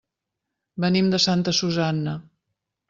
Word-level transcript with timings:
Venim 0.85 1.13
de 1.15 1.21
Santa 1.27 1.57
Susanna. 1.61 2.19